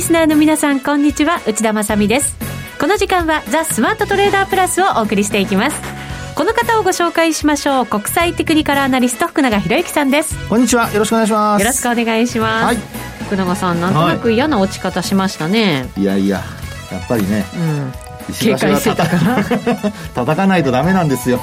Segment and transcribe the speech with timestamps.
[0.00, 1.42] リスナーの皆さんこんにちは。
[1.46, 2.34] 内田まさです。
[2.80, 5.76] この時間はザ・スマートトレーダープラスをお送りしていきます。
[6.34, 7.86] この方をご紹介しましょう。
[7.86, 10.48] 国際テクニカルアナリスト福永博之さんです。
[10.48, 10.90] こんにちは。
[10.90, 11.60] よろしくお願いします。
[11.60, 12.76] よろしくお願いします、はい、
[13.26, 16.40] 福永さんなんとなく嫌な落ち方しましたね、はい、いやいや
[16.90, 19.44] やっぱりね、うん警戒してたから
[20.14, 21.38] 叩かないとダメなんですよ。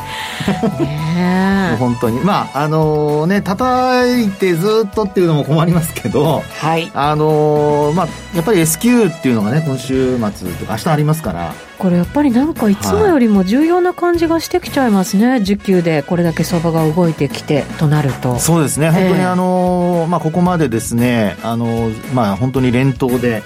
[0.79, 2.19] ね本当に。
[2.21, 11.53] まああのー、ね叩いてずっとっていうのも困りますけど、はい、あのー、まあやっぱり S q っていうのがね今週末とか明日ありますから。
[11.77, 18.39] これやっぱりなんかいつもよりも重要な感じがしてきちゃいますね、はい、需給でこれだけ相場が動いてきてとなると。
[18.39, 23.43] そうですね、本当にあのー、まあ、ここまでですね、あのー、まあ、本当に連投で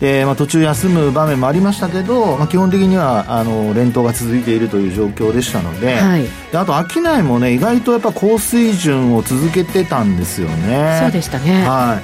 [0.00, 10.98] でまあ、途中休む場面もありましたけど、まあ、基本的にはあの連投が続いているという状況でしたのではい、であと商いもね意外とやっぱ高水準を続けてたんですよね。
[11.00, 11.64] そうでしたね。
[11.64, 12.00] は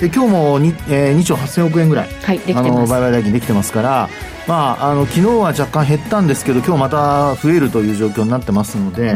[0.00, 4.08] で今日もに、えー、2兆8000億円ぐらい、はい、あの売買代金できてますから
[4.46, 9.14] まあ、あの昨日は若干減ったんですけど今日また増えるという状況になってますので、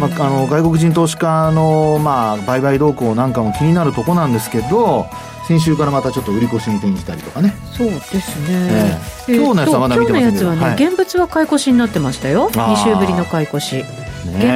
[0.00, 5.06] まあ、あの外国人投資家の、まあ、売買動向なんかも気になるとこなんですけど
[5.48, 7.54] 先週からまたちょっと売り越しに転じたりとかね。
[7.72, 12.50] そうですね、えー、今日のやつはまだ見てませんけど今日のやつはね、はい、現物は買い越しになってましたよ。
[12.50, 13.82] 2週ぶりの買い越し、ね、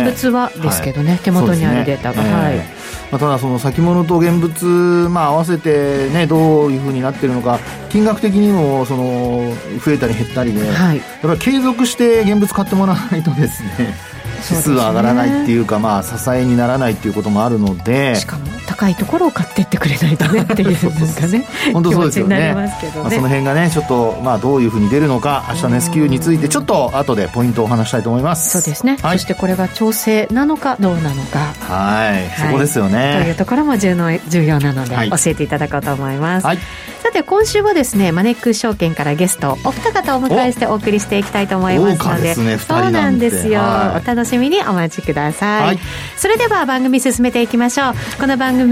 [0.04, 2.64] 現物はですけどね、はい、手元にあるデータが、ね、はい、ま
[3.12, 9.50] あ、ただその先物と現物、まあ、合わせてねどういうふうになってるのか金額的にもその
[9.82, 14.12] 増えたり減ったりで、はい、やっぱり継続して現物買ってもらわないとですね。
[14.50, 18.46] 指数は上がらないっていうか、まあ、支えにならないっていうこともあるのでしかも
[18.82, 28.50] 高いところを買っていってくれないとねっていうなんかね 本当そうですよね、ね、まあ、その辺がねちょっと、まあ、どういうふうに出るのか明日の S q についてちょっと後でポイントをお話したいと思います。
[28.50, 31.54] そうですね、はい、そしてこれが調整なのかどうなのか。
[31.60, 33.20] はい、そこですよね。
[33.22, 36.58] というところも重要重要なので、教えていただこうと思います、はい、
[37.02, 45.78] さて今週はですねマネックス証券からゲストお二方をお迎えしてお送りしていきたいと思いますので、ね、そうなんですよ、はい、お楽しみにお待ちください、はい、
[46.16, 47.94] それでは番組進めていきましょう。
[48.18, 48.71] この番組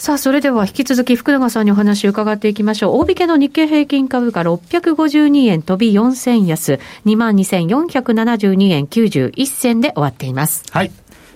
[0.00, 3.00] さあ、それでは引き続き福永さんにお話を伺っていきましょう。
[3.00, 10.64] 大引けの日経平均株価652円飛び4000安、22,472円91銭で終わっています。
[10.70, 10.90] はい。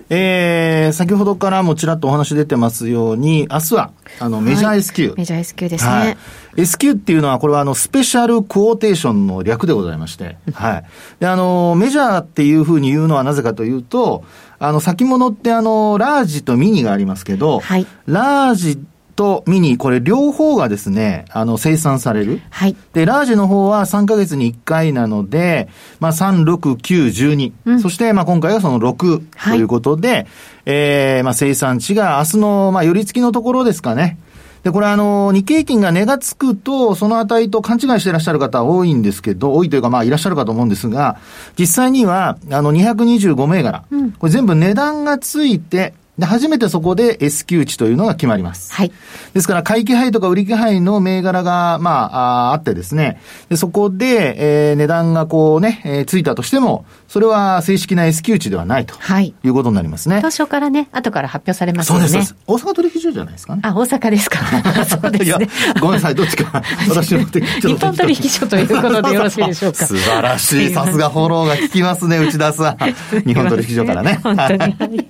[0.09, 5.91] えー、先ほどからもちらっとお話出てますように、明日は、あの、メジャー S q、はい、メジャー S q ですね。
[5.91, 6.17] はい、
[6.57, 10.85] S q っていうのは、これはあの、スペシャルクォーテーションの略でございまして、 はい。
[11.21, 14.25] で、あの、メジャーっていうふうに言うのはなぜかというと、
[14.67, 18.79] あの、先物ってあの、ラージとミニがありますけど、はい、ラージ
[19.15, 22.41] とミニ、これ両方がですね、あの、生産される。
[22.51, 22.77] はい。
[22.93, 25.69] で、ラージの方は3ヶ月に1回なので、
[26.01, 27.53] まあ、3、6、9、12。
[27.65, 30.27] うん、そして、まあ、今回はその6ということで、はい、
[30.67, 34.19] えー、まあ、生産地が明日の、まあ、寄り付きのところですかね。
[34.65, 41.19] で、これあの、日経平均が値がつくと、その値と勘違いしていらっしゃる方多いんですけど、多いというかまあいらっしゃるかと思うんですが、
[41.59, 48.73] 実際には、あの、225銘柄、うん、これ全部値段がついて、で、初めてそこで S q 値というのが決まります。
[48.73, 48.93] はい。
[49.35, 58.97] ですから、買い気配とか売り気配の銘柄が、まあ、あってですね、でそこで、えー、値段がこうね、えー、ついたとしても、それは正式な S q 値ではないと。
[58.99, 59.33] はい。
[59.45, 60.19] いうことになりますね。
[60.21, 62.09] 当初からね、後から発表されますよね。
[62.09, 62.35] そうです。
[62.49, 63.63] 大阪取引所じゃないですかね。
[63.65, 64.39] あ、大阪ですか。
[64.85, 65.27] そうですね。
[65.27, 65.39] いや、
[65.81, 66.61] ごめんなさい、どっちか。
[66.91, 69.87] 私の日本取引所ということでよろしいでしょうか。
[69.87, 70.75] 素晴らしい。
[70.75, 72.79] さすがフォローが効きますね、内田さん。
[73.25, 74.19] 日本取引所からね。
[74.21, 74.59] 本当に。
[74.59, 75.07] はい。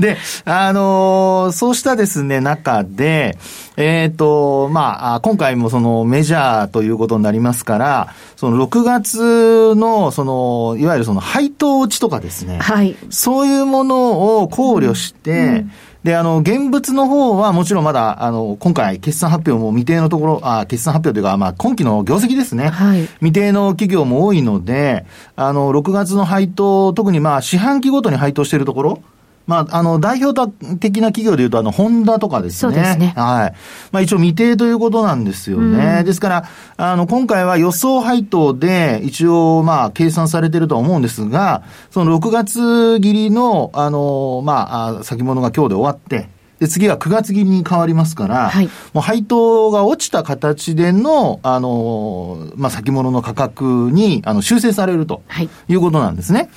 [0.00, 3.38] で、あのーそうしたですね、中で、
[3.76, 12.96] えっ、ー、と、まあ、今回もそのメジャーということになりますから、その6月の、その、いわゆるその配当落ちとかですね、はい。
[13.10, 15.72] そういうものを考慮して、うんうん
[16.06, 22.68] で、あの、現物の方はもちろんまだ、あの、今回決算発表も未定のところ、あ決算発表というか、まあ、今期の業績ですね。
[22.68, 23.06] はい。
[23.18, 29.00] 未定の企業も多いので、あの、6月の配当、特にまあ、四半期ごとに配当しているところ、
[29.46, 32.58] まあ、あの、代表的な企業でいうと、あの、ホンダとかですね。
[32.58, 33.14] そうですね。
[33.16, 33.54] はい。
[33.92, 35.98] まあ、一応未定ということなんですよね。
[36.00, 36.44] うん、ですから、
[36.76, 46.28] あの、今回は予想配当で、一応、まあ、計算されてるとは思うんですが、その6月切りの、あの、まあ、先物が今日で終わって、
[46.58, 55.22] で、次は9月切りに変わりますから、はい、もう配当が落ちた形での、あの、まあ、先物の価格に、あの、修正されると
[55.68, 56.38] いうことなんですね。
[56.40, 56.48] はい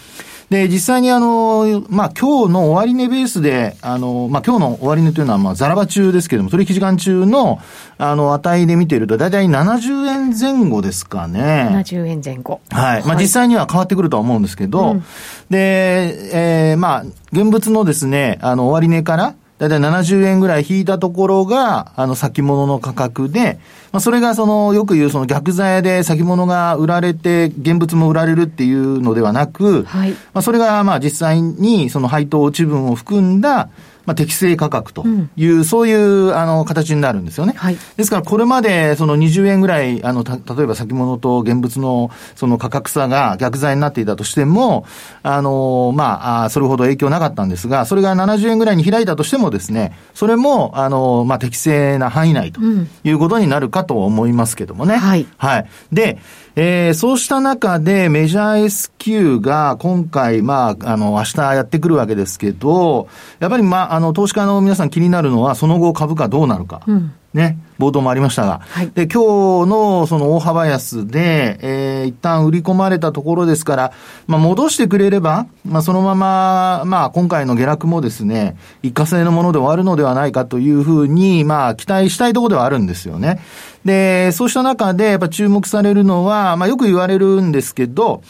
[0.50, 7.60] で、実際にあの、まあ、今日の終値ベースで、あの、まあ、今日の終値というのは、まあ、ザラバ中ですけれども、取引時間中の、
[8.00, 11.70] あの、値で見ていると、だいたい70円前後ですかね。
[11.72, 12.62] 70円前後。
[12.72, 13.04] はい。
[13.06, 15.04] まあ、実際には変わってくるとは思うんですけど、うん、
[15.52, 23.60] で、えー、まあ、現物のですね、あの、終値から、だいたい70円ぐらい引いたところが、あの、先物の価格で、
[23.92, 30.12] まあ、それがその、よく言うその逆剤で先物が売られて、現物も売られるっていうのではなく、はい。
[30.12, 33.70] まあ、それがまあ実際にその配当落ち分を含んだ、
[34.10, 35.06] まあ、適正価格と
[35.38, 37.54] いう、うん、そういうあの形になるんですよね。
[37.56, 44.84] はい、ですから、これまでその20円ぐらい、あのた例えば先物と現物のその価格差が逆剤になっていたとしても、
[45.22, 52.62] あのまあ、それほど影響なかったんですが、それが70円ぐらいに開いたとしてもですね、それも、あのまあ、適正な範囲内と
[53.04, 54.96] いうことになるかと思いますけどもね。
[54.96, 55.28] はい。
[55.38, 55.70] はい。
[55.92, 56.18] で、
[56.62, 63.08] えー、そうした中でメジャー S q が今回、まあ、あの、明日やってくるわけですけど、
[63.40, 66.82] やっぱり、まあ、あの、投資家の皆さん気になるのは、その後株価どうなるか。
[66.86, 68.62] うんね、冒頭もありましたが。
[68.70, 73.94] はい、で、今日のその大幅安で、えー、一旦売り込まれたところですから、
[74.26, 83.40] まあ、戻してくれれば、まあ、そのまま、まあ、今回の下落もですね、一過性のもので終わるのではないかというふうに、まあ、期待したいところではあるんですよね。
[83.86, 88.24] で、そうした中で、やっぱ注目されるのは、まあ、よく言われるんですけど、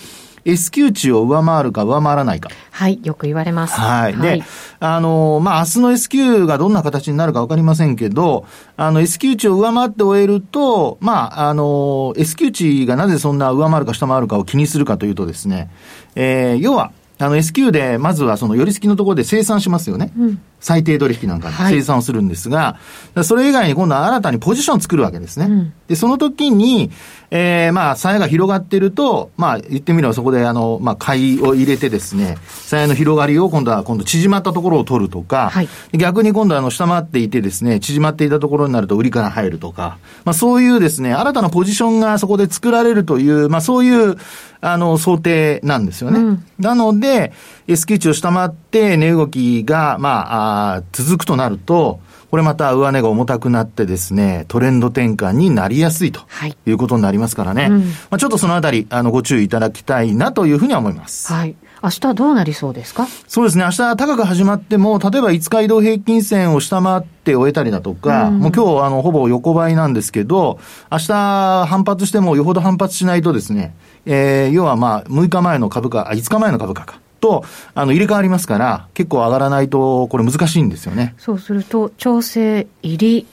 [0.52, 2.50] S q 値を上回るか上回らないか。
[2.72, 3.80] はい、よく言われます。
[3.80, 4.18] はい。
[4.18, 4.44] で、はい、
[4.80, 8.46] あの、まあ、明日の S q がどんな形になるかわかりませんけど、
[8.78, 15.70] あの、S q 値を上回って終えると、まあ、あの、S q 値がなぜそんな上回るか下回るかを気にするかというとですね、
[16.16, 20.12] えー、要は、あの S q で、まずはその寄り付きのところで生産しますよね。
[20.18, 22.78] うん、最低取引なんかで生産をするんですが、
[23.14, 25.48] はい、それ以外に今度は新たにポジションを作るわけですね。
[25.48, 26.92] うん、で、その時に、
[27.32, 44.18] えー、まあ、鞘が広がってると、まあ、言ってみればそこで、あの、まあ、買いを入れてですね、鞘の広がりを今度は、今度縮まったところを取るとか、はい、逆に今度は、あの、下回っていてですね、縮まっていたところになると売りから入るとか、まあ、そういうですね、新たなポジションがそこで作られるという、まあ、そういう、
[44.62, 46.20] あの、想定なんですよね。
[46.20, 47.32] うん、なので、
[47.68, 56.22] S q 値を下回って値動きが、まあ、あ続くとなると、これまた上値が重たくなってですね、トレンド転換になりやすいと
[56.66, 57.64] いうことになりますからね。
[57.64, 61.32] はいうん、まあ、ちょっとそのあたり、あの、ご注意いただきたいなというふうには思います。
[61.34, 61.56] はい。
[61.82, 63.08] 明日はどうなりそうですか？
[63.28, 63.64] そうですね。
[63.64, 70.60] 明日高く始まっても、例えば5日移動平均線を下回って終えたりだとか、うん、もう今日あの、ほぼ横ばいなんですけど、
[70.92, 77.00] 明日反発してもよほど反発しないとですね、えー、要はまあ、6日前の株価、あ、5日前の株価か。
[77.22, 77.44] と、
[77.76, 81.16] あの、入れ替わりますから、結構上がらないと、これ難しいんですよね。
[81.18, 83.28] そうすると、調整入り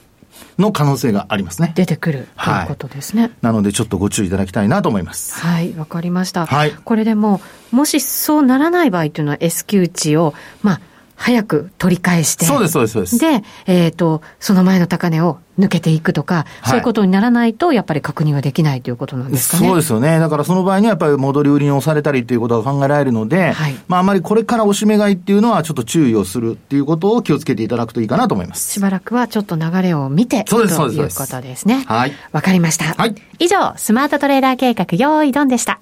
[0.57, 1.71] の可能性がありますね。
[1.75, 3.31] 出てくるということですね、はい。
[3.41, 5.39] なので、ちょっとご注意いただきたいなと思います。
[5.39, 6.45] はい、わかりました。
[6.45, 6.71] はい。
[6.71, 7.41] これでも、
[7.71, 10.81] もしそうならない場合というのは S q 値を、まあ、
[11.17, 12.45] 早く取り返して。
[12.45, 13.17] そうです、そうです、そうです。
[13.17, 19.67] で、えっ、ー、と、その前の高値を抜けていくとか、はい、そういうことにならないと、やっぱり確認はできないということなんですかね。
[19.67, 20.19] そうですよね。
[20.19, 28.71] だからその場合にはやっぱり戻り売りに押されたりということが考えられるので、はい、まああまりこれから押し目買いっていうのはちょっと注意をするっていうことを気をつけていただくといいかなと思います。
[28.71, 31.15] しばらくはちょっと流れを見て、そうです、そうです。
[31.15, 31.83] ということですね。
[31.87, 32.13] はい。
[32.31, 32.93] わかりました。
[32.93, 33.15] はい。
[33.39, 35.79] 以上、スマートトレーダー計画、用意ドンでした。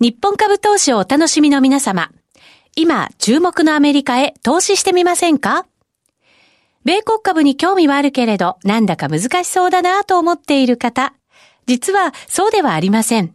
[0.00, 2.10] 日本株投資をお楽しみの皆様。
[2.74, 5.66] 今、注目のアメリカへ投資してみませんか？
[6.84, 11.12] 米国株に興味はあるけれど、なんだか難しそうだなと思っている方。
[11.66, 13.34] 実はそうではありません。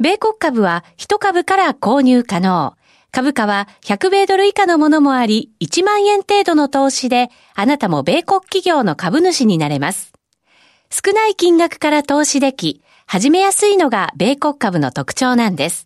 [0.00, 2.74] 米国株は1株から購入可能。
[3.12, 10.12] 株価は100米ドル以下のものもあり、1万円程度の投資で、あなたも米国企業の株主になれます。
[10.90, 15.85] 少ない金額から投資でき、始めやすいのが米国株の特徴なんです。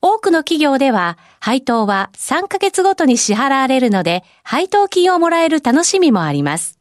[0.00, 6.78] 多くの企業では配当は3ヶ月ごとに支払われるので配当金をもらえる楽しみもあります。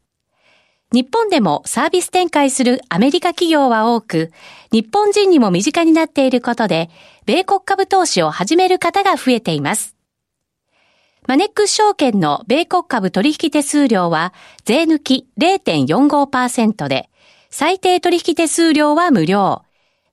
[0.93, 4.31] 日本でもサービス展開するアメリカ企業は多く、
[4.71, 6.89] 日本人にも身近になっていることで、
[7.25, 9.97] 米国株投資を始める方が増えています。
[11.27, 14.33] マネックス証券の米国株取引手数料は
[14.63, 17.09] 税抜き0.45%で、
[17.49, 19.63] 最低取引手数料は無料。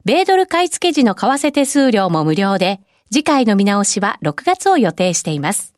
[0.04, 2.80] 米ドル買い付け時の為替手数料も無料で、
[3.14, 5.73] 次回の見直しは6月を予定しています。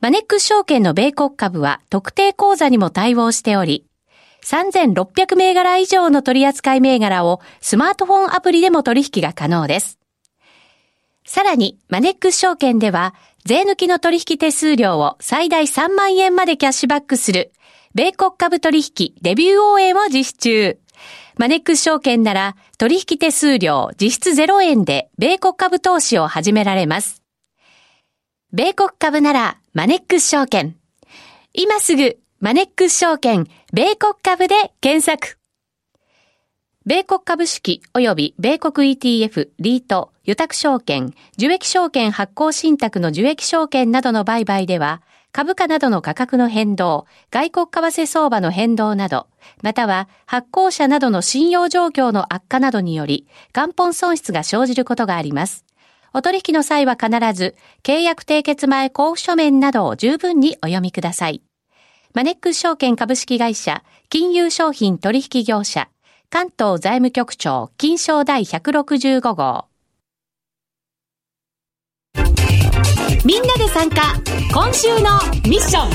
[0.00, 3.86] マネックス証券の米国株は特定口座にも対応しており、
[4.44, 9.98] 3600銘柄以上の取扱銘柄をスマートフォンアプリでも取引が可能です。
[11.26, 17.50] さらに、マネックス証券では、税抜きの取引手数料を最大3万円までキャッシュバックする、
[17.96, 20.78] 米国株取引デビュー応援を実施中。
[21.38, 27.22] マネックス証券なら取引手数料実質0円で米国株投資を始められます。
[28.52, 30.74] 米国株ならマネックス証券。
[31.54, 35.38] 今すぐマネックス証券米国株で検索。
[36.84, 49.26] 米国株式及び米国 ETF、リート、予託証券、受益証券発行信託の受益証券などの売買では、株価などの価格の変動、外国為替相場の変動など、
[49.62, 55.64] または発行者などの信用状況の悪化などにより、元本損失が生じることがあります。
[56.14, 61.42] お取引の際は必ず、契約締結前交付書面などを十分にお読みください。
[62.14, 65.88] マネックス証券株式会社、金融商品取引業者、
[66.30, 69.66] 関東財務局長、金賞第165号。
[73.24, 74.14] みんなで参加、
[74.52, 75.90] 今週のミッション。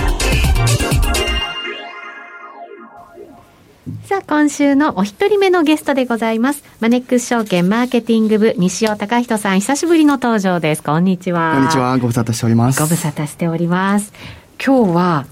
[4.06, 6.64] さあ、今週のお一人目のゲストでございます。
[6.80, 10.84] マネックス証券マーケティング部、西尾隆人さん、久しぶりの登場です。
[10.84, 11.54] こんにちは。
[11.54, 11.98] こんにちは。
[12.00, 12.82] ご無沙汰しております。
[12.82, 14.12] ご無沙汰しております。
[14.64, 15.26] 今日は、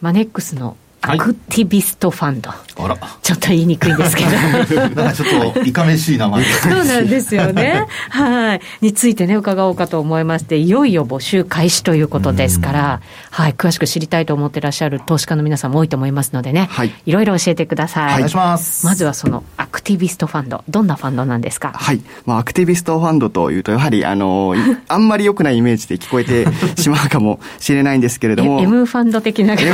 [0.00, 2.50] マネックスのアクティビストファンド。
[2.50, 2.96] はい、あら。
[3.22, 4.30] ちょっと言いにくいんですけど。
[4.80, 7.86] なんかちょっといかめしい名前そうなんですよね。
[8.10, 8.60] はい。
[8.80, 13.52] についてね、伺おうかと思いまして、いよいよ募集開始ということですから、はい。
[13.54, 16.68] 詳しく知りたいと思ってらっしゃる投資家の皆さんも多いと思いますのでね。
[16.70, 16.92] はい。
[17.04, 18.14] いろいろ教えてください。
[18.14, 18.86] お願いします。
[18.86, 20.62] まずはそのアクティビストファンド。
[20.68, 21.72] どんなファンドなんですか？
[21.74, 22.00] はい。
[22.26, 24.54] まあ、アクティビストファンドというと、やはり、あの、
[24.88, 26.46] あんまり良くないイメージで聞こえて
[26.80, 28.60] しまうかもしれないんですけれども。
[28.60, 29.66] M ファンド的な感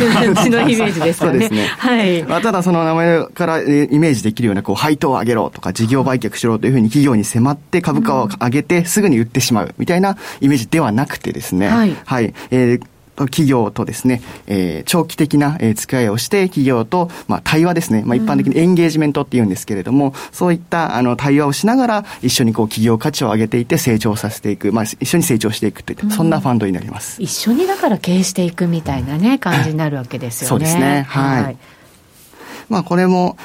[0.45, 1.33] じのイメージですかね。
[1.33, 1.67] そうですね。
[1.67, 1.99] はい。
[1.99, 2.23] はい。
[2.25, 3.65] まあ、ただその名前からイ
[3.99, 11.97] メージできるような、こう、配当を上げろとか、事業売却しろというふうに企業に迫って株価を上げてすぐに売ってしまうみたいなイメージではなくてですね、はい。
[12.05, 12.35] はい。
[12.51, 12.83] えー
[13.27, 18.03] 企業とですね、えー、長期的な、えー、付き合いをして、企業と、まあ、対話ですね。
[18.05, 27.21] まあ、一般的にエンゲージメントって言うんですけれども、うん、そういった、あの、対話をしながら、一緒にこう、企業価値を上げていって成長させていく、まあ、一緒に成長していくといった、うん、そんなファンドになります。
[27.23, 30.49] 一緒にだから経営していくみたいなね、感じになるわけですよね。
[30.49, 31.07] そうですね。
[31.09, 31.57] はい、はい。
[32.69, 33.37] まあこれも、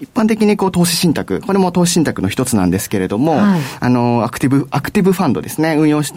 [0.00, 6.12] 一般的にこう投資信託、これも投資信託の一つなんですけれども、はい、あの、アクティブ、アクティブファンドですね、運用し、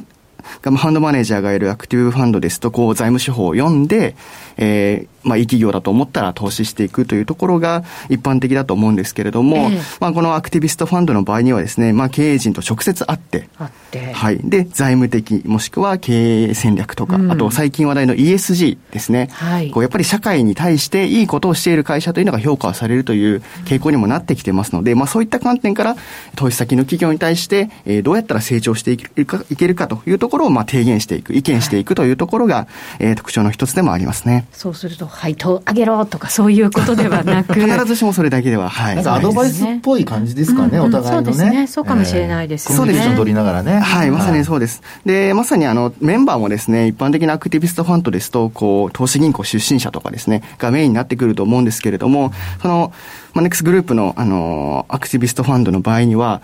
[0.62, 4.16] ファンドマネージャーがいるアクティブファンドですと、こう財務手法を読んで、
[4.58, 14.40] えー、まあ、いい企業だと思ったら投資していくというところが一般的だと思うんですけれども、えー、まあ、このアクティビストファンドの場合にはですね、まあ、経営陣と直接会って、会って、はい。
[14.44, 19.30] で、財務的、もしくは経営戦略とか、うん、あと最近話題の ESG ですね。
[19.32, 19.72] はい。
[19.72, 25.96] こう、やっぱり社会に対していいことをしている会社というのが評価されるという傾向にもなってきてますので、まあ、そういった観点から、
[26.36, 32.68] 投資先の企業に対して、えー、どうやったら成長していけるかいけるかというところを、まあ、提言していく、意見していくというところが、はい、
[33.00, 34.46] えー、特徴の一つでもありますね。
[34.52, 38.98] そうすると、配当上げろとかそういうことではなく 必ずしもそれだけでは、はい。
[39.00, 41.02] アドバイスっぽい感じですかね、お互いのね。
[41.12, 41.68] そうですね。
[41.68, 42.76] そうかもしれないですね。
[42.76, 43.16] そうですね。
[43.16, 43.80] 取りながらね。
[43.80, 44.82] はい、まさにそうです。
[45.06, 52.92] で、まさにあの、メンバーもですね、一般的なアクティビストファンドですと、こう、投資銀行出身者とかですね、がメインになってくると思うんですけれども、その、
[53.34, 56.42] マネックスグループの、あの、アクティビストファンドの場合には、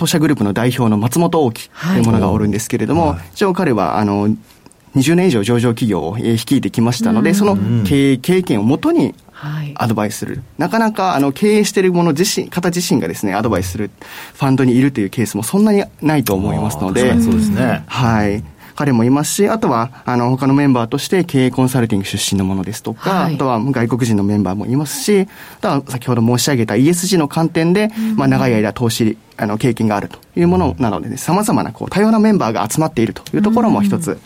[0.00, 4.28] 当社グループの代表の松本大樹というものがおるんですけれども、はい、一応彼は、あの、
[4.96, 9.14] 20年以上上場企業を率いてきましたので、その経営経験をもとに
[9.74, 10.42] アドバイスする。
[10.56, 13.90] なかなかあの経営している者自身、方自身がですね、アドバイスする
[14.34, 17.84] ファンドにいるというケースもそんなにないと思いますので、そうですね。
[17.86, 18.42] はい。
[18.80, 25.28] 彼もいますし、あとは、あの、他のメンバーとして経営コンサルティング出身のものですとか、はい、あとは外国人のメンバーもいますし、
[25.58, 34.18] あとは先ほど申し上げた ESG の観点で、まあ、長い間投資あの、経験があるというものなのでね、様々なこう多様なメンバーが集まっているというところも一つ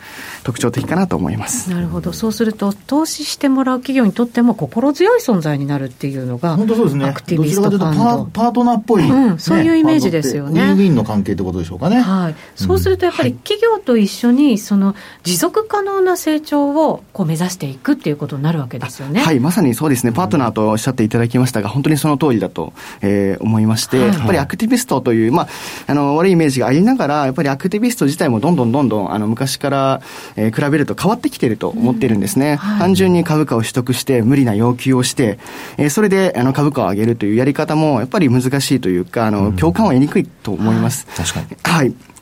[0.42, 1.70] 特徴的かなと思います。
[1.70, 2.12] なるほど。
[2.12, 7.04] そうすると、投資してもらう企業にとっても心強い存在になるっていうのが、本当そうですね。
[7.06, 8.24] アクティビストファンド。
[8.32, 10.60] パートナーっぽい、うん、そういうイメージですよね。
[10.62, 12.00] ウィンウィンの関係ってことでしょうかね。
[12.00, 12.34] はい。
[12.56, 19.20] そうするとやっぱり企業と一緒に、その持続可能な成長をこう目指していくっていうことになるわけですよね。
[19.20, 20.12] はい、まさにそうですね。
[20.12, 25.48] パートナーとおっしゃっていただきましたが、本当にその通りだと、えー、思いまして、はい、やっぱりアクティビストという、まあ、
[25.86, 30.00] あの、悪いイメージがありながら、やっぱりアクティビスト自体もどんどんどんどん、あの、昔から、
[30.36, 32.52] えー、比べると変わってきていると思っているんですね。
[32.52, 35.38] うんはい、単純に株価を取得して、無理な要求をして、
[35.76, 41.06] えー、それで、あの、株価を上げるというやり方も、やっぱり難しいというか、あの、共感を得にくいと思います。
[41.08, 41.56] はい、確かに。
[41.62, 42.13] はい。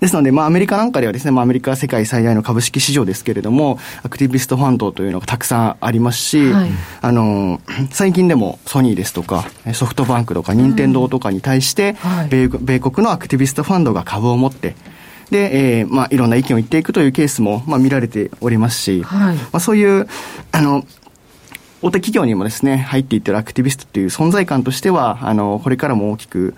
[0.00, 7.60] ですので、まあ、アメリカなんかではですね、まあ、アメリカは世界最大の株式市場ですけれども、アクティビストファンドというのがたくさんありますし、はい、あの、
[7.90, 11.96] 最近でもソニーですとか、ソフトバンクとか、任天堂とかに対して、
[12.30, 14.74] 米国のアクティビストファンドが株を持って、
[15.30, 20.06] で、えー、まあ、いろんな意見を言っていくというケースも、まあ、見られておりますし、はい、まあ、そういう、
[20.52, 20.84] あの、
[21.82, 26.54] 大手企業にもですね、入っていってるアクティビストという存在感としては、あの、これからも大きく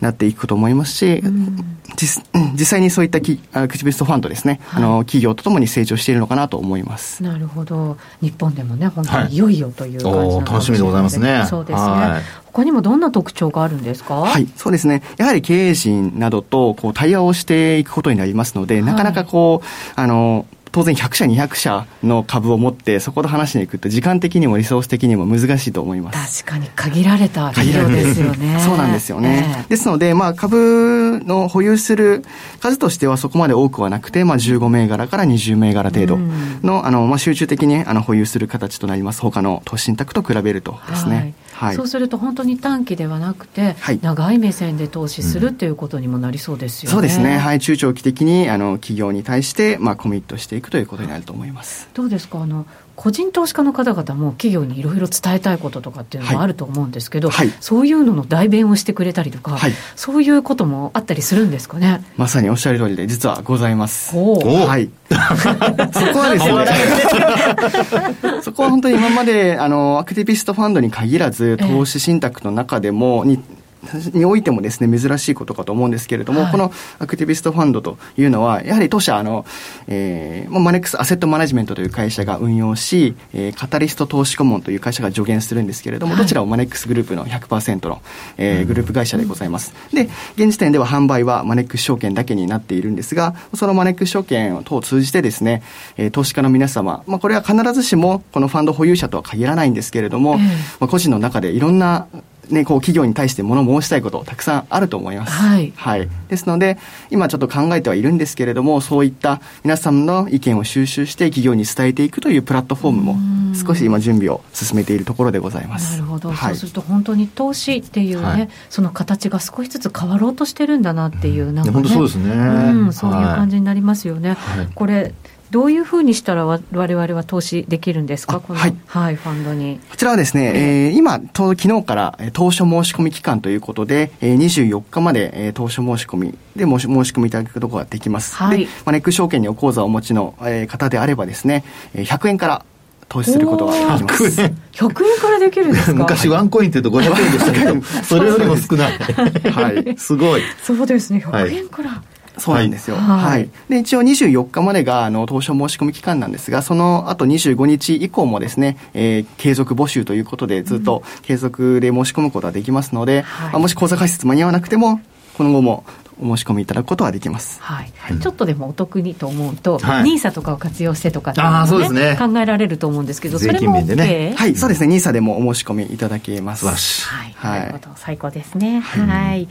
[0.00, 2.24] なっていくと思いますし、うん、実
[2.54, 7.22] 実際にそういったきアクティビストファンドですね、はい、あの、企業とともに成長しているのかなと思います。
[7.22, 7.98] なるほど。
[8.22, 11.44] 日本でもね、本当にいよいよという感じな、はい、楽しみでございますね。
[11.48, 11.78] そうですね。
[11.78, 14.14] はい、他にもどんな特徴があるんですか？
[14.14, 15.02] はい、そうですね。
[15.18, 19.66] やはり経営陣などとこう対話をしていくことになりますので、なかなかこう、
[20.00, 26.44] あの、当然100社、200社の株を持って、そこと話しに行くと、時間的にもリソース的にも難しいと思います。
[26.44, 28.58] 確かに限られた企業ですよね。
[28.64, 29.46] そうなんですよね。
[29.60, 32.24] えー、ですので、まあ、株の保有する
[32.60, 36.18] 数としてはそこまで多くはなくて、まあ、15銘柄から20銘柄程度
[36.62, 39.20] の、あの、まあ、集中的にあの保有する形となります。
[39.20, 41.16] 他の投資信託と比べるとですね。
[41.16, 46.92] はいはい、そうすると本当に短期ではなくて、はい、長い目線で投資するっていうことにもなりそうですよね。
[46.92, 47.38] そうですね。
[47.38, 51.88] はい、中長期的にあの企業に対してまあコミットしていくということになると思います。
[51.94, 52.40] どうですか？
[52.42, 57.48] あの個人投資家の方々も企業にいろいろ伝えたいこととかっていうのもあると思うんですけど、はい。
[57.48, 62.04] はい、そういうのの代弁をしてくれたりとか、はい、そういうこともあったりするんですかね？
[62.16, 64.14] まさにおっしゃる通りで実はございます。
[64.16, 64.90] はい。
[65.12, 73.42] そこはですね そこは本当に今まであのアクティビストファンドに限らず投資信託の中でもに
[74.14, 79.44] においてもですね、珍しいことかと思うんですけれども、はい、このアクティビストファンドというのは、やはり当社、あの、
[79.88, 88.00] えー、マネックスアセットマネジメントという会社が運用し、えー、カタリスト投資顧問という会社が助言するんですけれども、はい、どちらもマネックスグループの100%の、
[88.38, 89.74] えー、グループ会社でございます。
[89.92, 95.62] で、現時点では販売はマネックス証券だけになっているんですが、そのマネックス証券等を通じてですね、
[95.96, 100.40] えー、投資家の皆様、まあ、これは必ずしもこのファンド保有者とは限らないんですけれども、えー、
[100.80, 102.06] まあ、個人の中でいろんな
[102.50, 105.32] ね、こう企業に対して物申したいことたくさんあると思います。
[105.32, 105.72] はい。
[105.76, 106.08] はい。
[106.28, 106.78] ですので、
[107.10, 115.92] 今ちょっと考えてはいるんですけれども、そういった皆さんの意見を収集して企業に伝えていくというプラットフォームも少し今準備を進めているところでございます。
[115.92, 116.30] なるほど。
[116.30, 122.32] はい、そうすると本当に投資っていうね、はい、その形が少しずつ変わろうとしてるんだなっていう、なんか、ね、本当そうですね。
[122.32, 124.34] うん、そういう感じになりますよね。
[124.34, 125.14] はい、これ
[125.52, 129.80] どういうふうにしたらわれわれは投資できるんですか、この、はい、はい、ファンドに。
[129.90, 138.34] こちらはですね、えー、今、昨日から当初申し込み期間ということで、えー、24日まで、えー、当初申し込みで申し申し込みいただくことができます。
[138.34, 142.64] はい、で、マネック証券にお口座をお持ちの、えー、方であればですね、100円から
[143.10, 144.24] 投資することができます。
[144.24, 145.92] 100円 ?100 円からできるんですか？
[145.92, 148.92] 昔ワンコインって言うと500円でしたけど、それよりも少ない。
[148.96, 149.96] はい。
[150.00, 150.42] すごい。
[150.62, 151.90] そうですね、100円から。
[151.90, 152.96] はいそうなんですよ。
[152.96, 153.30] はい。
[153.32, 165.00] はい、で、一応24日までが、あの、当初申し込み期間なんですが、その後25日以降もですね、えー、継続募集ということで、ずっと継続で申し込むことができますので、うん、もし口座開設間に合わなくても、
[165.36, 165.84] 今後も
[166.22, 176.66] お申し込みいただくことはできます、はい、はい、ちょっとでもお得にと思うと、はい、ニーサとかを活用してとかっていうのも、ねね、考えられると思うんですけど、それも OK、ね、はい、そうですね、ニーサでもお申し込みいただけます。
[176.66, 178.80] はい、はい、なるほど、最高ですね。
[178.80, 179.48] はい、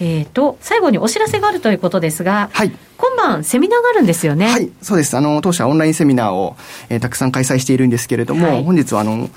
[0.00, 4.48] えっ、ー、と、最後にお知らせがあるということですが、はい、今晩セミナーがあるんですよね。
[4.48, 5.16] はい、そうです。
[5.16, 6.56] あの、当社オンラインセミナーを、
[6.88, 9.30] えー、たくさん開催しているんですけれども、はい、本日はあの、こ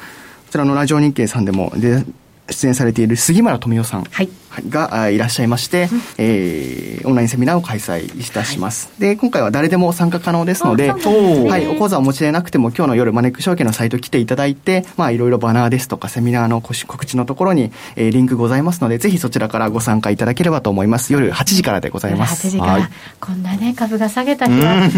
[0.52, 2.06] ちらのラジオ日経さんでもで
[2.50, 4.04] 出演されている杉村富夫さん。
[4.04, 4.30] はい
[4.70, 21.14] がいらっしゃいまして、うん、えー、オンラインセミナーを開催いたします、はい、で今回は誰でも参加可能ですので、はい、お講座をお持ちでなくても今日の夜マネック証券のサイト来ていただいてまあいろいろバナーですとかセミナーの告知のところに、えー、リンクございますのでぜひそちらからご参加いただければと思います。
[21.14, 22.48] 夜8時からでございます。
[22.48, 22.90] 8時から、はい、
[23.20, 24.90] こんなね株が下げた日は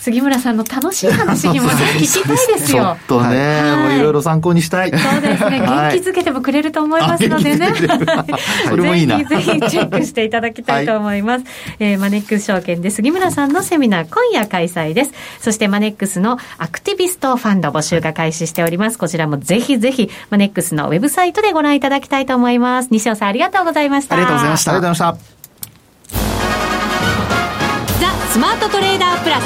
[0.00, 2.96] 杉村さんの楽しい話にも 聞きたいですよ。
[3.08, 4.90] ちょっとね、はい、もういろいろ参考にしたい。
[4.90, 5.60] そうですね。
[5.60, 7.72] 元気づけてもくれると思いますのでね、
[8.68, 11.44] それもいいなぜひぜひチェックしていただきたいと思います。
[11.44, 15.12] はい、えー、マネックス証券で杉村さんのセミナー今夜開催です。
[15.40, 18.98] そしてマネックスのアクティビストファンド募集が開始しております。
[18.98, 22.88] こちらもぜひぜひマネックスのウェブサイトでご覧いただきたいと思います。
[22.90, 24.16] 西尾さんありがとうございました。
[24.16, 24.72] ありがとうございました。
[24.72, 25.40] ありがとうございました。
[28.00, 29.44] ザ・スマートトレーダープラス。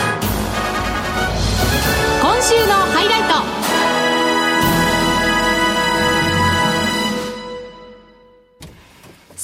[2.22, 3.53] 今週のハイライト。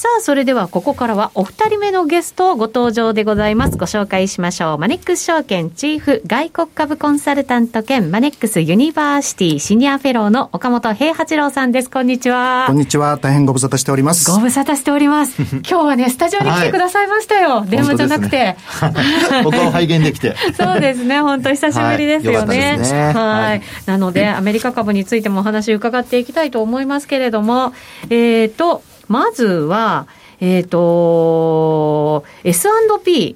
[0.01, 3.77] さあ、それではここからはお二人目のゲストご登場でございます。
[3.77, 4.77] ご紹介しましょう。
[4.79, 11.91] マネックス証券チーフ外国株コンサルタント兼マネックスユニバーシティシニアフェローの岡元兵八郎さんです。
[11.91, 12.63] こんにちは。
[12.65, 13.15] こんにちは。
[13.17, 14.27] 大変ご無沙汰しております。
[14.31, 15.39] ご無沙汰しております。
[15.61, 17.57] 今日はね、スタジオに来てくださいましたよ。
[17.57, 18.37] はい、電話じゃなくて。
[18.37, 18.57] ね、
[19.45, 20.35] 僕を拝見できて。
[20.59, 21.21] そうですね。
[21.21, 22.59] 本当久しぶりですよね。
[22.59, 22.79] はい。
[22.79, 27.71] ねはい、なので、アメリカ株についてもお話伺っていきたいと思いますけれども、
[28.09, 28.81] えっ、ー、と、
[29.11, 30.07] まずは、
[30.39, 33.35] えっ、ー、と、S&P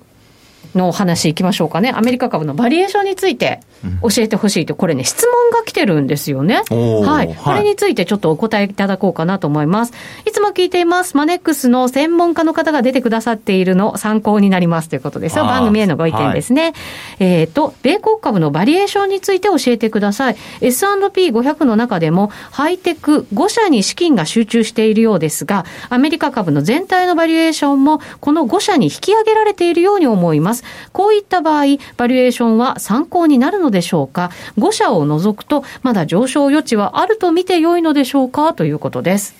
[0.73, 1.91] の話いきましょうかね。
[1.93, 3.59] アメリカ株のバリエーションについて
[4.01, 6.61] 教えてほしいと、これね、質問が来てるんですよね。
[6.69, 7.35] はい。
[7.35, 9.93] これについてちょっとお答えいただこうかなと思います。
[10.25, 11.17] いつも聞いています。
[11.17, 15.45] マネックスの専門家の方が出てくださっているの参考になりますということですよ。
[15.45, 16.63] 番組へのご意見ですね。
[16.63, 16.73] はい、
[17.19, 20.35] えっ、ー、と、米国株のバリエーションについて教えてください。
[20.61, 30.63] S&P500 の中でも、ハイテク5社に資金が集中しているようですが、アメリカ株の全体のバリエーションも、この5社に引き上げられているように思います。
[30.91, 31.65] こういった場合、
[31.97, 38.53] バリエーションは参考になるのでしょうか？5社を除くと、まだ上昇余地はあると見てよいのでしょうか？
[38.53, 39.35] ということです。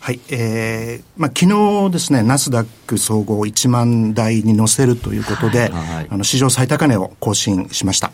[0.00, 8.10] はい、えー、まあ、昨日ですね、ナスダック総合1万台に乗せるということで、はい、あの、史上最高値を更新しました。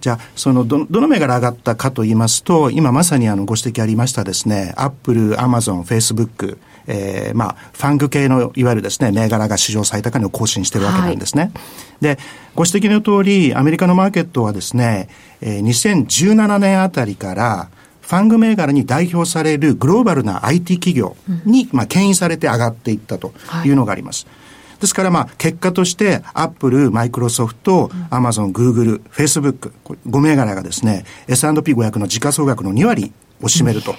[0.00, 11.42] じゃあ、そのど、どの銘柄上がったかと言いますと、今まさにあの、ご指摘ありましたですね、アップル、アマゾン、フェイスブック、えー、まあ、 FANG 系の、いわゆるですね、銘柄が史上最高値を更新してるわけなんですね。
[11.42, 11.52] はい、
[12.00, 12.18] で、
[12.54, 15.08] ご指摘の通り、アメリカのマーケットはですね、
[15.40, 17.68] えー、2017年あたりから、
[18.00, 21.16] ファング銘柄に代表されるグローバルな IT 企業
[21.46, 23.32] に、まあ、牽引されて上がっていったと
[23.64, 23.70] い。
[23.70, 24.26] うのがあります。
[24.80, 29.72] ですから、まあ、結果として、アップル、マイクロソフト、アマゾン、グーグル、フェイスブック、
[30.06, 33.94] 5銘柄がですね、S&P500 の時価総額の2割を占めると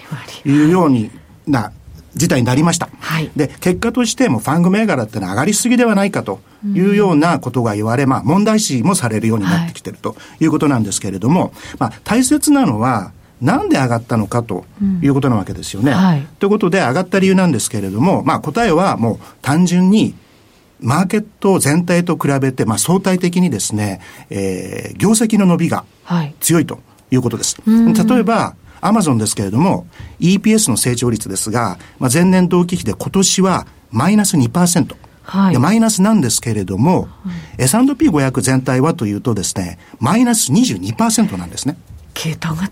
[0.45, 1.10] いうように
[1.48, 1.71] な
[2.15, 2.89] 事態になりました。
[2.99, 10.45] はい、で、結果としてもファング銘柄ってのは上がりすぎではないかというようなことが言われ、まあ問題視もされるようになってきてるとい。
[10.47, 14.65] うことなんですけれども、まあ大切なのは、なんで上がったのかと
[15.01, 15.91] いうことなわけですよね。
[15.91, 20.15] うんはい、ということで上がった理由なんですけれども、まあ答えはもう単純に
[20.80, 23.99] マーケット全体と比べて、まあ相対的にですね、
[24.30, 25.86] えー、業績の伸びが
[26.39, 26.80] 強いと
[27.12, 27.58] いうことです。
[27.65, 28.56] はい、例えば、
[28.88, 29.88] アマゾンですけれども、
[30.19, 34.95] EPS の成長率ですが、まあ、前年同期比で今年はマイナス2%。
[35.24, 37.32] はい、マイナスなんですけれども、うん、
[37.63, 41.78] S&P500 全体はというとですね、マイナス22%なんですね。
[42.13, 42.67] 桁が違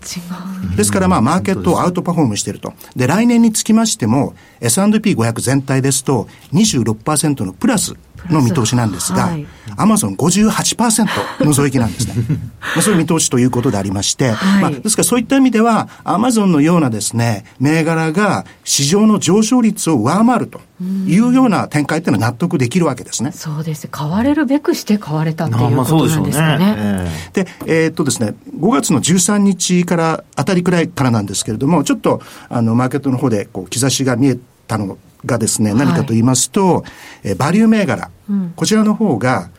[0.72, 0.76] う。
[0.76, 2.72] ですからまあマーケットをアウトパフォームしていると。
[2.96, 7.94] で、来年につきましても S&P500 全体ですと26%のプラス
[8.30, 9.30] の見通しなんですが、
[9.76, 12.14] アマゾン58%の増益なんですね。
[12.60, 20.60] まあそういう見通しということでありまして、はい、まあですからそういった意味では、アマゾンのようなですね、銘柄が市場の上昇率を上回ると
[21.06, 23.32] いうような展開っていうのは納得できるわけですね。
[23.32, 23.88] そうです。
[23.88, 27.08] 買われるべくして買われたっていうことなんですかね。
[27.32, 36.84] で、えー、っとですね、5月の13日からあたりくらいからなんですけれども、ちょっとあのマーケットの方でこう兆しが見えたのがですね、何かと言いますと、はい、
[37.30, 39.50] えバリュー銘柄、うん、こちらの方が、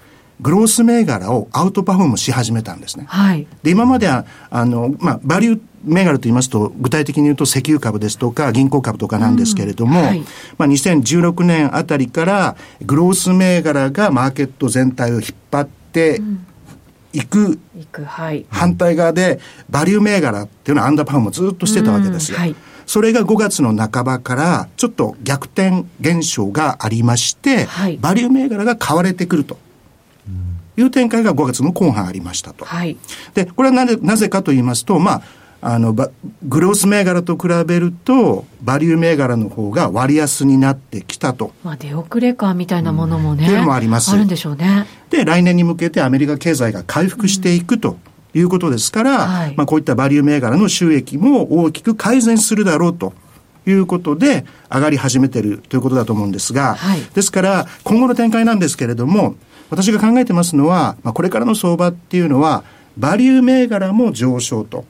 [0.42, 3.06] グロース銘柄をアウトパフォームし始めたんですね。
[3.08, 3.48] はい。
[3.64, 10.06] で、今までは、あの、まあ、バリュー銘柄と言いますと、具体的に言うと石油株ですとか銀行株とかなんですけれども、うん。
[10.08, 10.24] はい、
[10.58, 16.22] まあ、2016年あたりから、グロース銘柄がマーケット全体を引っ張って
[17.14, 17.58] いく、
[18.04, 22.38] はい、反対側で、バリュー銘柄っていうのはアンダーパフォームをずっとしてたわけですよ。
[22.38, 22.42] うん。
[22.42, 29.58] はいそれが5月の半ばからちょっと逆転現象がありまして、はい、バリュー銘柄が買われてくると。
[30.78, 32.66] いう展開が5月の後半ありましたと。
[32.66, 32.98] はい、
[33.34, 35.22] で、これはなぜ、なぜかと言いますと、まあ、
[35.62, 36.12] あの、グ
[36.60, 41.54] ロース銘柄と比べると、バリュー銘柄の方が割安になってきたと。
[41.64, 43.48] まあ、出遅れ感みたいなものもね。
[43.50, 44.12] うのもあります。
[44.12, 44.86] あるんでしょうね。
[45.10, 47.92] で、来年に向けてアメリカ経済が回復していくと。
[47.92, 53.14] うんいうことですから、はい、まあこういったバリュー銘柄の収益も大きく改善するだろうと。
[53.68, 59.34] いうことで上がり始めているということだと思うんですが、はい、ですから今後の展開なんですけれども、
[59.70, 62.64] 私が考えてますのは、まあ、これからの相場っていうのは、
[62.98, 64.86] バリュー銘柄も上昇と。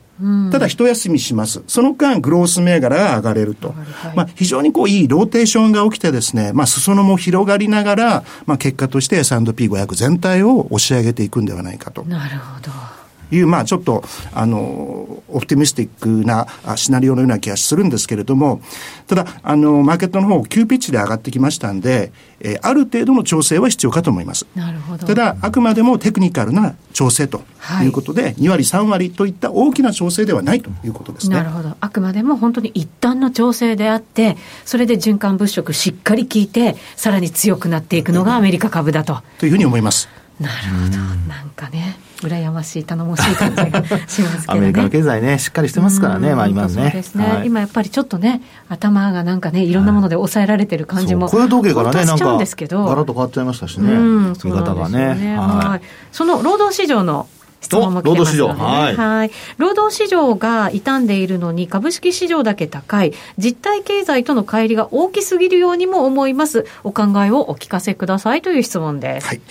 [0.52, 1.62] ただ一休みします。
[1.68, 3.70] その間、グロース銘柄が上がれると。
[3.70, 3.74] は
[4.14, 12.04] い、まあ、非常にこういいローテーションが起きてですね、まあ、裾野も広がりながら、まあ、結果として S&P500 全体を押し上げていくんではないかと。
[12.04, 12.95] なるほど。
[13.32, 18.62] いう、まあ、ちょっと、あの、オプティミスティックなシナリオのような気がするんですけれども、
[19.08, 24.46] ただ、あの、マーケットの方、急ピッチで上がってきましたんで、えー、ある程度の調整は必要かと思います。
[24.56, 25.06] なるほど。
[25.06, 27.42] ただ、あくまでもテクニカルな調整と
[27.84, 31.36] いうことで、はい、2割、3割といった大きな調整ではないということですね。
[31.36, 31.76] なるほど。
[31.80, 39.22] あくまでも本当に一旦の調整であって、それで循環物色しっかり効いて、さらに強くなっていくのがアメリカ株だと。
[39.40, 40.10] というふうに思います。
[40.40, 40.98] なるほど。
[40.98, 41.85] なんかね。
[42.22, 44.44] 羨ましい頼もしい感じがしますけどね。
[44.48, 46.70] アメリカの経済ね、しっかりしてますからね、まあ今ね。
[46.70, 51.28] そうですね、はい、今やっぱりちょっとね、頭がなんかね、いろんなもので抑えられてる感じも。
[51.28, 53.98] 雇用統計からね、なんか、ガラッと変わっちゃいましたしね、
[54.44, 55.16] 見方がね。
[55.16, 55.86] ねはい。
[56.12, 57.28] その労働市場の
[57.66, 59.32] 質問も来てますので、ね、はい、はい。
[59.58, 66.66] 労働市場が傷んでいるのに株式市場だけ高い、実体経済との乖離が大きすぎるようにも思います。
[66.84, 69.28] お考えをお聞かせくださいという質問です。
[69.28, 69.42] はい。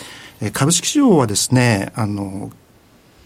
[0.52, 2.50] 株式市場はですね、あの、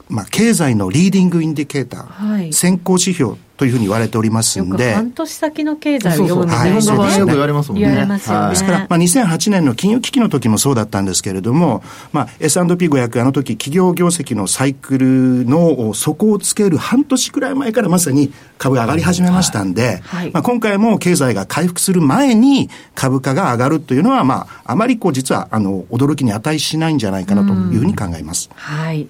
[0.09, 4.95] まあ、経済のリーディングインディケーター、はい、先行指標というふうに言われておりますんで。
[4.95, 7.87] 半年先の経済を読むみたいな、日本語はよく言われますもんね。
[7.87, 8.51] 言われますよね。
[8.51, 28.51] ですから、まあ、2008年の金融危機の時もそうだったんですけれども、まあ、S&P500 あの時企業業績のサイクルの底をつける半年くらい前からまさに株が上がり始めましたんで、はい、まあ、今回も経済が回復する前に株価が上がるというのは、まあ、あまりこう実は、あの、驚きに値しないんじゃないかなというふうに考えます。
[28.55, 29.09] はい。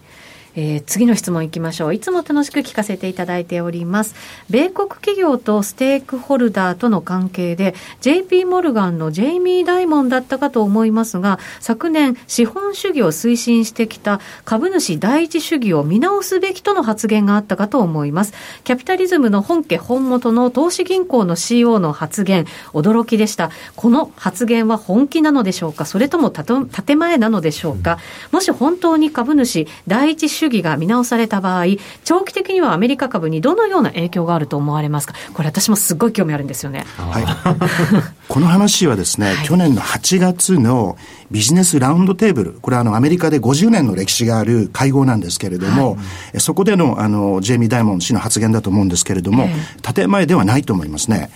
[0.61, 1.94] えー、次の質問いきましょう。
[1.94, 4.16] いつも楽しく聞かせていただいております。
[4.51, 18.33] 米国企業とステークホルダーとの関係で、JP モルガンのジェイミー・ダイモンだったかと思いますが、昨年、資本主義を推進してきた株主第一主義を見直すべきとの発言があったかと思います。
[18.64, 23.53] キャピタリズムの本家本元の投資銀行の CEO の発言、驚きでした。
[23.77, 25.85] この発言は本気なのでしょうか？
[25.85, 27.99] それとも建前なのでしょうか、
[28.33, 31.66] もし本当に株主第一主義義が見直された場合、
[32.04, 36.84] 長期的にはアメリカ株にどのような影響があると思われますか、これ、私もすごい興味あるんですよね。
[36.96, 37.24] はい、
[38.28, 40.96] この話はですね、はい、去年の8月の
[41.30, 45.96] ビジネスラウンドテーブル、これはあのアメリカで50年の歴史がある会合なんですけれども、は
[46.34, 51.30] い、そこでのあのジェイミー・ダイモン氏の発言だと思うんですけれども、えー、建前ではないと思いますね。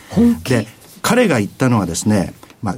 [0.45, 0.67] で、
[1.03, 2.77] 彼が言ったのはですね、まあ、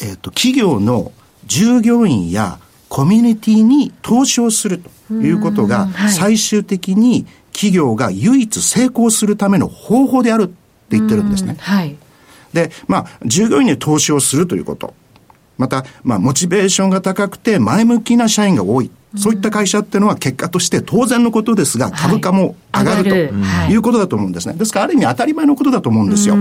[0.00, 1.12] えっ、ー、と、企業の
[1.46, 2.58] 従業員や
[2.88, 10.54] コミュニティに投資をするということが、最終的に企業が唯一成功するための方法であるって
[10.90, 11.56] 言ってるんですね。
[11.58, 11.96] はい、
[12.52, 14.94] で、まあ、従業員に投資をするということ。
[15.58, 18.90] また、まあ、モチベーションが高くて前向きな社員が多い。
[19.16, 23.16] そういった会社っていうのは結果として当然のことですが、株価も上がると
[23.72, 24.54] いうことだと思うんですね。
[24.54, 26.36] ですから、ある意味当たり前のことだと思うんですよ。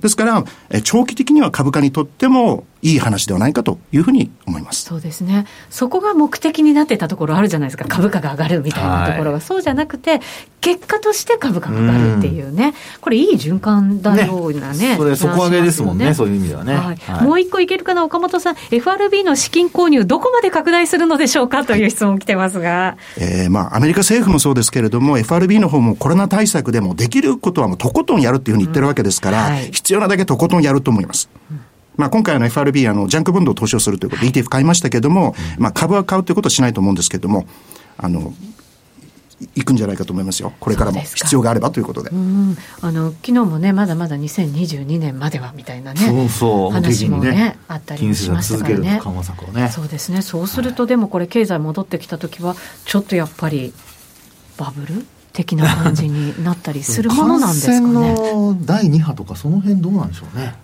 [0.00, 0.44] ですから、
[0.82, 4.84] 長期的には株価にとってもいい話ではないかというふうに思います。
[4.84, 5.46] そうですね。
[5.68, 7.84] そこが目的になってたところあるじゃないですか。
[7.86, 9.30] 株価が上がるみたいなところが。
[9.32, 10.20] はい、そうじゃなくて、
[10.60, 12.74] 結果として株価が上がるっていうね。
[13.00, 14.90] これいい循環だようなね。
[14.90, 16.14] ねそれ底上げですもんね。
[16.14, 16.74] そういう意味ではね。
[16.74, 18.56] はいはい、もう一個いけるかな、岡本さん。
[18.70, 21.64] FRB の資金購入、どこまで拡大するのでしょうか？
[21.64, 22.96] という質問来てますが。
[23.18, 31.28] えー、まあ、アメリカ政府もそうですけれども、FRB の方もコロナ対策でもできることはもうとことんやるっていうふうに言ってるわけですから、必要なだけとことんやると思います。
[31.50, 37.46] うんまあ、今回の FRB、あの、ジャンクボンドを投資をするということで ETF 買いましたけれども、まあ、株は買うということはしないと思うんですけれども、
[37.98, 38.32] あの、
[39.54, 42.10] いくんじゃないかと思いますよ、これからも必要があればということで。
[42.10, 49.00] あの昨日もね、まだまだ2022年まではみたいなね、そうそう話もね、ねあったりもしましたからね。
[49.54, 53.72] ねそうですね、そうすると、でもこれ、経済戻ってきたときは、ちょっとやっぱり、
[54.58, 58.14] バブル的な感じになったりするものなんですかね。
[58.64, 60.54] 第2波とか、その辺どうなんでしょうね。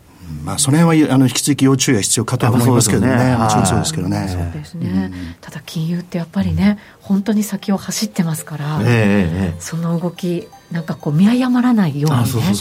[0.45, 3.37] まあ、その辺はあの引き続き要注意が必要かと思いますけどね、ね。
[3.37, 4.29] もちろんそうですけどね。
[4.29, 5.11] そうですね、
[5.41, 12.55] ただ金融ってやっぱりね、本当に先を走ってますから、えー、その動き、なんかこう見誤らないようにね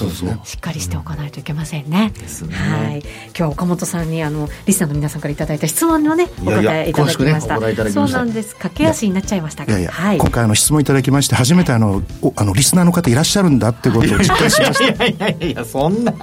[0.44, 2.14] しっかりしておかないといけませんね。
[2.44, 2.56] うん、ね。
[2.56, 3.04] はい。
[3.36, 7.60] 今日岡本さんにあのリスナーの皆さんからいただいた質問のねお答えいただきました。
[7.60, 8.56] ね、そうなんです。
[8.56, 12.04] 駆け足になっちゃいましたが、いやいやはい、今回あの質問いただきまして初めてあの
[12.36, 15.06] あのリスナーの方いらっしゃるんだってことを実感しました。
[15.06, 16.14] いやいやいやそんな。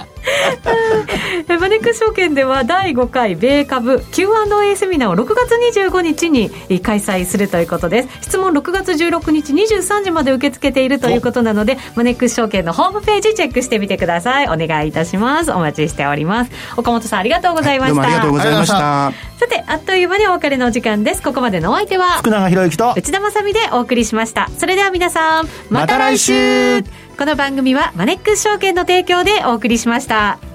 [1.59, 6.49] マネックス証券では第5回米株 Q&A セミナーを6月25日に
[6.81, 8.09] 開催するということです。
[8.21, 14.45] 質問6月16日23時まで受け付けているということなのでマネックス証券のホームページチェックしてみてください。
[14.47, 15.51] お願いいたします。
[15.51, 16.51] お待ちしております。
[16.77, 19.13] 岡本さんありがとうございました、はい、ありがとうございました。
[19.39, 21.21] さてあっという間にお別れのお時間です。
[21.21, 24.49] ここまでのお相手は福永博之と内田まさでお送りしました。
[24.57, 26.83] それでは皆さんまた来週,、
[27.17, 30.52] この番組はマネックス証券の提供でお送りしました